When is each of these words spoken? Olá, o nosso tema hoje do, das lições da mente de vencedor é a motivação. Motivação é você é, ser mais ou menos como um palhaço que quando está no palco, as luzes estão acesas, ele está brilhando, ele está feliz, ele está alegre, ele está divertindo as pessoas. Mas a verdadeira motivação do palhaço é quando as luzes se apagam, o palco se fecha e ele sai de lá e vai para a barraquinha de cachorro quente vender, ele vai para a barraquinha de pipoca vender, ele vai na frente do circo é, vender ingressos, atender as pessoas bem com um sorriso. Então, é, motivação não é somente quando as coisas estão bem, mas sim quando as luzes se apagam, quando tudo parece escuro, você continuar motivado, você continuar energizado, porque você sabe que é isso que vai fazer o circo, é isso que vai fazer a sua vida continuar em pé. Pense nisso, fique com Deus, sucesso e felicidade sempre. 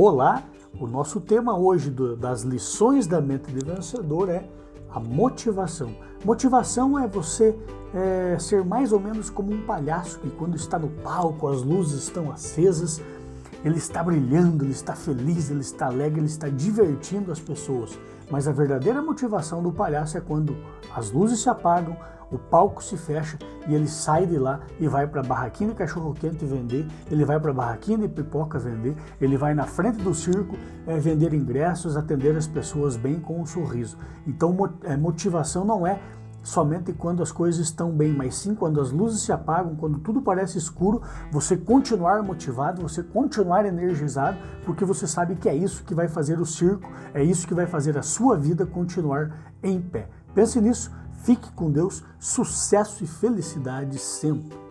Olá, 0.00 0.44
o 0.78 0.86
nosso 0.86 1.20
tema 1.20 1.58
hoje 1.58 1.90
do, 1.90 2.14
das 2.14 2.42
lições 2.42 3.08
da 3.08 3.20
mente 3.20 3.50
de 3.50 3.64
vencedor 3.64 4.28
é 4.28 4.48
a 4.88 5.00
motivação. 5.00 5.90
Motivação 6.24 6.96
é 6.96 7.08
você 7.08 7.58
é, 7.92 8.38
ser 8.38 8.64
mais 8.64 8.92
ou 8.92 9.00
menos 9.00 9.28
como 9.28 9.52
um 9.52 9.66
palhaço 9.66 10.20
que 10.20 10.30
quando 10.30 10.54
está 10.54 10.78
no 10.78 10.88
palco, 11.02 11.48
as 11.48 11.62
luzes 11.62 12.04
estão 12.04 12.30
acesas, 12.30 13.02
ele 13.64 13.78
está 13.78 14.02
brilhando, 14.02 14.64
ele 14.64 14.72
está 14.72 14.94
feliz, 14.94 15.50
ele 15.50 15.60
está 15.60 15.86
alegre, 15.86 16.20
ele 16.20 16.26
está 16.26 16.48
divertindo 16.48 17.32
as 17.32 17.40
pessoas. 17.40 17.98
Mas 18.30 18.46
a 18.46 18.52
verdadeira 18.52 19.02
motivação 19.02 19.62
do 19.62 19.72
palhaço 19.72 20.16
é 20.16 20.20
quando 20.20 20.56
as 20.94 21.10
luzes 21.10 21.40
se 21.40 21.48
apagam, 21.48 21.96
o 22.30 22.38
palco 22.38 22.84
se 22.84 22.96
fecha 22.96 23.38
e 23.66 23.74
ele 23.74 23.88
sai 23.88 24.26
de 24.26 24.38
lá 24.38 24.60
e 24.78 24.86
vai 24.86 25.06
para 25.06 25.20
a 25.20 25.24
barraquinha 25.24 25.70
de 25.70 25.76
cachorro 25.76 26.14
quente 26.14 26.44
vender, 26.44 26.86
ele 27.10 27.24
vai 27.24 27.40
para 27.40 27.50
a 27.50 27.54
barraquinha 27.54 27.98
de 27.98 28.08
pipoca 28.08 28.58
vender, 28.58 28.94
ele 29.20 29.36
vai 29.36 29.54
na 29.54 29.64
frente 29.64 30.02
do 30.02 30.14
circo 30.14 30.56
é, 30.86 30.98
vender 30.98 31.32
ingressos, 31.32 31.96
atender 31.96 32.36
as 32.36 32.46
pessoas 32.46 32.96
bem 32.96 33.18
com 33.18 33.40
um 33.40 33.46
sorriso. 33.46 33.96
Então, 34.26 34.54
é, 34.84 34.96
motivação 34.96 35.64
não 35.64 35.86
é 35.86 35.98
somente 36.42 36.92
quando 36.92 37.22
as 37.22 37.32
coisas 37.32 37.60
estão 37.60 37.90
bem, 37.90 38.12
mas 38.12 38.36
sim 38.36 38.54
quando 38.54 38.80
as 38.80 38.90
luzes 38.90 39.22
se 39.22 39.32
apagam, 39.32 39.76
quando 39.76 39.98
tudo 39.98 40.22
parece 40.22 40.58
escuro, 40.58 41.02
você 41.30 41.56
continuar 41.56 42.22
motivado, 42.22 42.82
você 42.82 43.02
continuar 43.02 43.66
energizado, 43.66 44.38
porque 44.64 44.84
você 44.84 45.06
sabe 45.06 45.36
que 45.36 45.48
é 45.48 45.54
isso 45.54 45.84
que 45.84 45.94
vai 45.94 46.08
fazer 46.08 46.40
o 46.40 46.46
circo, 46.46 46.90
é 47.12 47.22
isso 47.22 47.46
que 47.46 47.54
vai 47.54 47.66
fazer 47.66 47.98
a 47.98 48.02
sua 48.02 48.36
vida 48.36 48.64
continuar 48.66 49.54
em 49.62 49.80
pé. 49.80 50.08
Pense 50.34 50.60
nisso, 50.60 50.90
fique 51.22 51.50
com 51.52 51.70
Deus, 51.70 52.04
sucesso 52.18 53.04
e 53.04 53.06
felicidade 53.06 53.98
sempre. 53.98 54.67